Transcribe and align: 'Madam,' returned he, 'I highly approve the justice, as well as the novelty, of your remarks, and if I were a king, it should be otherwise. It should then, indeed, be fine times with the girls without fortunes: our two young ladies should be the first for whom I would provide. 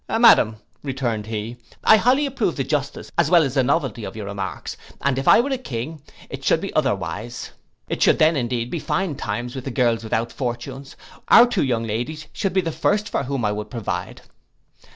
'Madam,' 0.09 0.55
returned 0.81 1.27
he, 1.27 1.57
'I 1.83 1.97
highly 1.97 2.25
approve 2.25 2.55
the 2.55 2.63
justice, 2.63 3.11
as 3.19 3.29
well 3.29 3.43
as 3.43 3.53
the 3.53 3.61
novelty, 3.63 4.03
of 4.03 4.15
your 4.15 4.25
remarks, 4.25 4.75
and 4.99 5.19
if 5.19 5.27
I 5.27 5.39
were 5.39 5.51
a 5.51 5.59
king, 5.59 6.01
it 6.27 6.43
should 6.43 6.59
be 6.59 6.73
otherwise. 6.73 7.51
It 7.87 8.01
should 8.01 8.17
then, 8.17 8.35
indeed, 8.35 8.71
be 8.71 8.79
fine 8.79 9.13
times 9.15 9.53
with 9.53 9.65
the 9.65 9.69
girls 9.69 10.03
without 10.03 10.31
fortunes: 10.31 10.95
our 11.27 11.45
two 11.45 11.63
young 11.63 11.83
ladies 11.83 12.25
should 12.33 12.51
be 12.53 12.61
the 12.61 12.71
first 12.71 13.09
for 13.09 13.25
whom 13.25 13.45
I 13.45 13.51
would 13.51 13.69
provide. 13.69 14.23